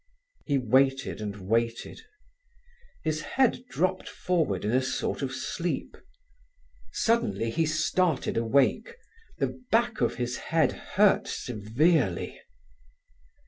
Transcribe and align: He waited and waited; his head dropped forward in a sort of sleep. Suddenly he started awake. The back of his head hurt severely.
He 0.47 0.57
waited 0.57 1.21
and 1.21 1.35
waited; 1.47 2.01
his 3.03 3.21
head 3.21 3.65
dropped 3.69 4.09
forward 4.09 4.65
in 4.65 4.71
a 4.71 4.81
sort 4.81 5.21
of 5.21 5.31
sleep. 5.31 5.95
Suddenly 6.91 7.51
he 7.51 7.67
started 7.67 8.35
awake. 8.35 8.95
The 9.37 9.61
back 9.71 10.01
of 10.01 10.15
his 10.15 10.37
head 10.37 10.71
hurt 10.71 11.27
severely. 11.27 12.41